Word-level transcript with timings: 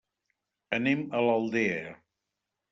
Anem 0.77 1.05
a 1.19 1.23
l'Aldea. 1.29 1.95